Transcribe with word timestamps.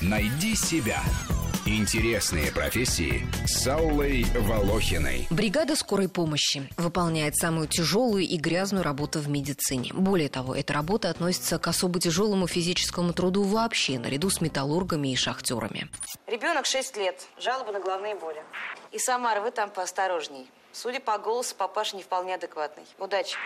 Найди 0.00 0.54
себя. 0.54 1.02
Интересные 1.64 2.50
профессии 2.50 3.24
с 3.46 3.64
Аллой 3.68 4.24
Волохиной. 4.34 5.28
Бригада 5.30 5.76
скорой 5.76 6.08
помощи 6.08 6.68
выполняет 6.76 7.36
самую 7.36 7.68
тяжелую 7.68 8.24
и 8.24 8.36
грязную 8.36 8.82
работу 8.82 9.20
в 9.20 9.28
медицине. 9.28 9.92
Более 9.94 10.28
того, 10.28 10.56
эта 10.56 10.72
работа 10.72 11.08
относится 11.08 11.60
к 11.60 11.68
особо 11.68 12.00
тяжелому 12.00 12.48
физическому 12.48 13.12
труду 13.12 13.44
вообще, 13.44 14.00
наряду 14.00 14.28
с 14.28 14.40
металлургами 14.40 15.12
и 15.12 15.16
шахтерами. 15.16 15.88
Ребенок 16.26 16.66
6 16.66 16.96
лет, 16.96 17.20
жалобы 17.38 17.70
на 17.70 17.78
головные 17.78 18.16
боли. 18.16 18.42
И 18.90 18.98
Самара, 18.98 19.40
вы 19.40 19.52
там 19.52 19.70
поосторожней. 19.70 20.48
Судя 20.72 21.00
по 21.00 21.18
голосу, 21.18 21.54
папаша 21.56 21.96
не 21.96 22.02
вполне 22.02 22.34
адекватный. 22.34 22.84
Удачи. 22.98 23.36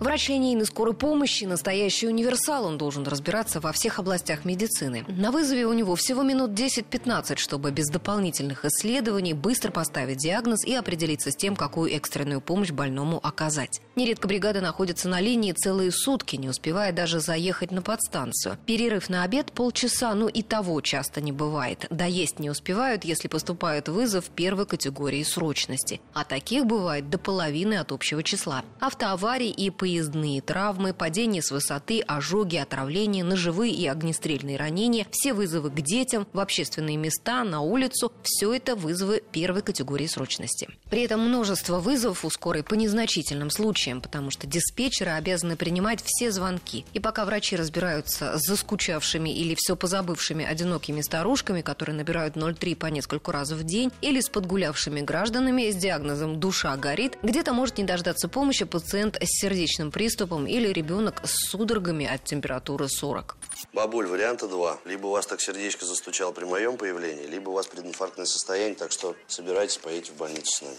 Врач 0.00 0.30
линейной 0.30 0.64
скорой 0.64 0.94
помощи– 0.94 1.44
настоящий 1.44 2.08
универсал. 2.08 2.64
Он 2.64 2.78
должен 2.78 3.04
разбираться 3.04 3.60
во 3.60 3.72
всех 3.72 3.98
областях 3.98 4.44
медицины. 4.46 5.04
На 5.08 5.30
вызове 5.30 5.66
у 5.66 5.72
него 5.74 5.94
всего 5.94 6.22
минут 6.22 6.52
10-15, 6.52 7.36
чтобы 7.36 7.70
без 7.70 7.88
дополнительных 7.88 8.64
исследований 8.64 9.34
быстро 9.34 9.70
поставить 9.70 10.18
диагноз 10.18 10.64
и 10.64 10.74
определиться 10.74 11.30
с 11.30 11.36
тем, 11.36 11.54
какую 11.54 11.92
экстренную 11.92 12.40
помощь 12.40 12.70
больному 12.70 13.20
оказать. 13.22 13.82
Нередко 13.94 14.26
бригада 14.26 14.60
находится 14.62 15.08
на 15.08 15.20
линии 15.20 15.52
целые 15.52 15.92
сутки, 15.92 16.36
не 16.36 16.48
успевая 16.48 16.92
даже 16.92 17.20
заехать 17.20 17.70
на 17.70 17.82
подстанцию. 17.82 18.56
Перерыв 18.64 19.10
на 19.10 19.22
обед 19.22 19.52
полчаса, 19.52 20.14
ну 20.14 20.28
и 20.28 20.42
того 20.42 20.80
часто 20.80 21.20
не 21.20 21.32
бывает. 21.32 21.86
Доесть 21.90 22.38
не 22.38 22.48
успевают, 22.48 23.04
если 23.04 23.28
поступает 23.28 23.88
вызов 23.88 24.30
первой 24.30 24.66
категории 24.66 25.22
срочности. 25.22 26.00
А 26.14 26.24
таких 26.54 26.66
бывает 26.66 27.10
до 27.10 27.18
половины 27.18 27.74
от 27.74 27.90
общего 27.90 28.22
числа. 28.22 28.64
Автоаварии 28.78 29.50
и 29.50 29.70
поездные 29.70 30.40
травмы, 30.40 30.94
падение 30.94 31.42
с 31.42 31.50
высоты, 31.50 32.00
ожоги, 32.00 32.56
отравления, 32.56 33.24
ножевые 33.24 33.72
и 33.72 33.88
огнестрельные 33.88 34.56
ранения, 34.56 35.06
все 35.10 35.32
вызовы 35.32 35.70
к 35.70 35.80
детям, 35.80 36.28
в 36.32 36.38
общественные 36.38 36.96
места, 36.96 37.42
на 37.42 37.60
улицу– 37.60 38.12
все 38.22 38.54
это 38.54 38.76
вызовы 38.76 39.20
первой 39.32 39.62
категории 39.62 40.06
срочности. 40.06 40.68
При 40.90 41.02
этом 41.02 41.28
множество 41.28 41.80
вызовов 41.80 42.24
у 42.24 42.30
скорой 42.30 42.62
по 42.62 42.74
незначительным 42.74 43.50
случаям 43.50 44.00
потому 44.00 44.30
что 44.30 44.46
диспетчеры 44.46 45.10
обязаны 45.10 45.56
принимать 45.56 46.02
все 46.04 46.30
звонки. 46.30 46.84
И 46.94 47.00
пока 47.00 47.24
врачи 47.24 47.56
разбираются 47.56 48.38
с 48.38 48.46
заскучавшими 48.46 49.30
или 49.30 49.56
все 49.58 49.74
позабывшими 49.74 50.44
одинокими 50.44 51.00
старушками, 51.00 51.62
которые 51.62 51.96
набирают 51.96 52.36
0,3 52.36 52.76
по 52.76 52.86
нескольку 52.86 53.32
раз 53.32 53.50
в 53.50 53.64
день, 53.64 53.90
или 54.02 54.20
с 54.20 54.28
подгулявшими 54.28 55.00
гражданами 55.00 55.70
с 55.70 55.74
диагнозом 55.74 56.38
«душа 56.44 56.76
горит», 56.76 57.16
где-то 57.22 57.54
может 57.54 57.78
не 57.78 57.84
дождаться 57.84 58.28
помощи 58.28 58.66
пациент 58.66 59.16
с 59.16 59.40
сердечным 59.40 59.90
приступом 59.90 60.46
или 60.46 60.68
ребенок 60.68 61.22
с 61.24 61.48
судорогами 61.48 62.04
от 62.04 62.22
температуры 62.24 62.86
40. 62.86 63.34
Бабуль, 63.72 64.06
варианта 64.06 64.46
два. 64.46 64.78
Либо 64.84 65.06
у 65.06 65.10
вас 65.12 65.26
так 65.26 65.40
сердечко 65.40 65.86
застучало 65.86 66.32
при 66.32 66.44
моем 66.44 66.76
появлении, 66.76 67.26
либо 67.26 67.48
у 67.48 67.52
вас 67.54 67.66
прединфарктное 67.66 68.26
состояние, 68.26 68.74
так 68.74 68.92
что 68.92 69.16
собирайтесь, 69.26 69.78
поедете 69.78 70.12
в 70.12 70.16
больницу 70.16 70.52
с 70.52 70.60
нами. 70.60 70.76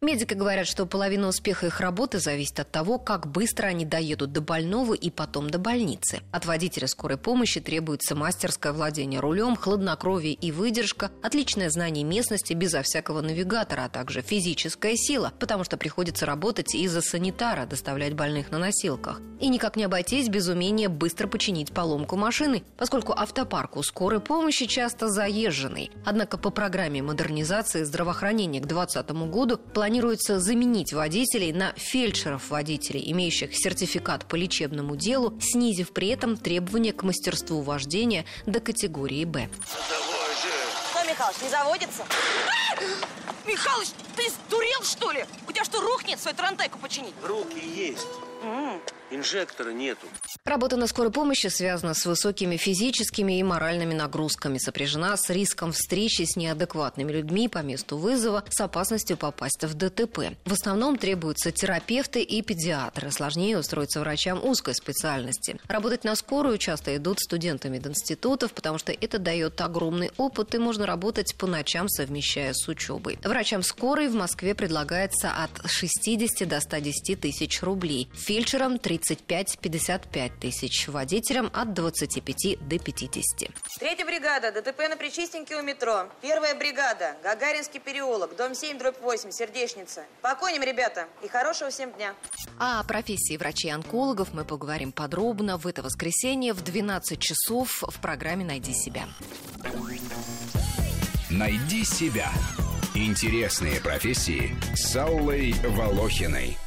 Медики 0.00 0.34
говорят, 0.34 0.66
что 0.66 0.86
половина 0.86 1.28
успеха 1.28 1.66
их 1.66 1.80
работы 1.80 2.18
зависит 2.18 2.60
от 2.60 2.70
того, 2.70 2.98
как 2.98 3.26
быстро 3.26 3.66
они 3.66 3.84
доедут 3.84 4.32
до 4.32 4.40
больного 4.40 4.94
и 4.94 5.10
потом 5.10 5.48
до 5.48 5.58
больницы. 5.58 6.20
От 6.32 6.46
водителя 6.46 6.86
скорой 6.88 7.16
помощи 7.16 7.60
требуется 7.60 8.14
мастерское 8.14 8.72
владение 8.72 9.20
рулем, 9.20 9.56
хладнокровие 9.56 10.34
и 10.34 10.52
выдержка, 10.52 11.10
отличное 11.22 11.70
знание 11.70 12.04
местности 12.04 12.52
безо 12.52 12.82
всякого 12.82 13.20
навигатора, 13.20 13.84
а 13.84 13.88
также 13.88 14.20
физическая 14.20 14.96
сила, 14.96 15.32
потому 15.38 15.64
что 15.64 15.76
приходится 15.76 16.26
работать 16.26 16.74
из-за 16.74 17.00
санитара, 17.00 17.66
доставлять 17.66 18.14
больных 18.14 18.50
на 18.50 18.58
носилках. 18.58 19.20
И 19.40 19.48
никак 19.48 19.76
не 19.76 19.84
обойтись 19.84 20.28
без 20.28 20.48
умения 20.48 20.88
быстро 20.88 21.26
починить 21.28 21.72
поломку 21.72 22.16
машины, 22.16 22.62
поскольку 22.76 23.12
автопарк 23.12 23.76
у 23.76 23.82
скорой 23.82 24.20
помощи 24.20 24.66
часто 24.66 25.08
заезженный. 25.08 25.90
Однако 26.04 26.38
по 26.38 26.50
программе 26.50 27.02
модернизации 27.02 27.84
здравоохранения 27.84 28.60
к 28.60 28.66
2020 28.66 29.10
году 29.30 29.58
планируется 29.84 30.40
заменить 30.40 30.94
водителей 30.94 31.52
на 31.52 31.74
фельдшеров-водителей, 31.76 33.12
имеющих 33.12 33.54
сертификат 33.54 34.24
по 34.24 34.34
лечебному 34.34 34.96
делу, 34.96 35.38
снизив 35.42 35.92
при 35.92 36.08
этом 36.08 36.38
требования 36.38 36.94
к 36.94 37.02
мастерству 37.02 37.60
вождения 37.60 38.24
до 38.46 38.60
категории 38.60 39.26
«Б». 39.26 39.46
Что, 40.90 41.04
Михалыч, 41.06 41.36
не 41.42 41.50
заводится? 41.50 42.02
Михалыч, 43.46 43.88
ты 44.16 44.22
сдурел, 44.30 44.82
что 44.84 45.12
ли? 45.12 45.26
У 45.46 45.52
тебя 45.52 45.64
что, 45.64 45.82
рухнет 45.82 46.18
свою 46.18 46.34
трантайку 46.34 46.78
починить? 46.78 47.12
Руки 47.22 47.60
есть. 47.76 48.06
Инжектора 49.10 49.70
нету. 49.70 50.06
Работа 50.44 50.76
на 50.76 50.86
скорой 50.88 51.12
помощи 51.12 51.46
связана 51.46 51.94
с 51.94 52.04
высокими 52.04 52.56
физическими 52.56 53.38
и 53.38 53.42
моральными 53.42 53.94
нагрузками, 53.94 54.58
сопряжена 54.58 55.16
с 55.16 55.30
риском 55.30 55.72
встречи 55.72 56.22
с 56.22 56.36
неадекватными 56.36 57.12
людьми 57.12 57.48
по 57.48 57.58
месту 57.58 57.96
вызова, 57.96 58.44
с 58.50 58.60
опасностью 58.60 59.16
попасть 59.16 59.62
в 59.62 59.74
ДТП. 59.74 60.36
В 60.44 60.52
основном 60.52 60.98
требуются 60.98 61.52
терапевты 61.52 62.22
и 62.22 62.42
педиатры. 62.42 63.10
Сложнее 63.12 63.58
устроиться 63.58 64.00
врачам 64.00 64.44
узкой 64.44 64.74
специальности. 64.74 65.58
Работать 65.68 66.02
на 66.02 66.16
скорую 66.16 66.58
часто 66.58 66.96
идут 66.96 67.20
студенты 67.20 67.68
мединститутов, 67.68 68.52
потому 68.52 68.78
что 68.78 68.90
это 68.92 69.18
дает 69.18 69.60
огромный 69.60 70.10
опыт 70.16 70.54
и 70.54 70.58
можно 70.58 70.86
работать 70.86 71.36
по 71.36 71.46
ночам, 71.46 71.88
совмещая 71.88 72.52
с 72.52 72.66
учебой. 72.66 73.18
Врачам 73.22 73.62
скорой 73.62 74.08
в 74.08 74.14
Москве 74.14 74.54
предлагается 74.54 75.30
от 75.30 75.70
60 75.70 76.48
до 76.48 76.60
110 76.60 77.20
тысяч 77.20 77.62
рублей. 77.62 78.08
Фельдшерам 78.34 78.74
35-55 78.74 80.32
тысяч, 80.40 80.88
водителям 80.88 81.52
от 81.54 81.72
25 81.72 82.68
до 82.68 82.80
50. 82.80 83.50
Третья 83.78 84.04
бригада, 84.04 84.50
ДТП 84.50 84.88
на 84.88 84.96
Причистеньке 84.96 85.54
у 85.54 85.62
метро. 85.62 86.08
Первая 86.20 86.56
бригада, 86.56 87.16
Гагаринский 87.22 87.78
переулок, 87.78 88.34
дом 88.34 88.56
7, 88.56 88.76
дробь 88.76 89.00
8, 89.00 89.30
Сердечница. 89.30 90.04
Поконим, 90.20 90.64
ребята, 90.64 91.06
и 91.22 91.28
хорошего 91.28 91.70
всем 91.70 91.92
дня. 91.92 92.16
А 92.58 92.80
о 92.80 92.82
профессии 92.82 93.36
врачей-онкологов 93.36 94.34
мы 94.34 94.44
поговорим 94.44 94.90
подробно 94.90 95.56
в 95.56 95.68
это 95.68 95.84
воскресенье 95.84 96.54
в 96.54 96.62
12 96.64 97.20
часов 97.20 97.84
в 97.86 98.00
программе 98.00 98.44
«Найди 98.44 98.74
себя». 98.74 99.04
Найди 101.30 101.84
себя. 101.84 102.32
Интересные 102.96 103.80
профессии 103.80 104.56
с 104.74 104.96
Аллой 104.96 105.52
Волохиной. 105.62 106.58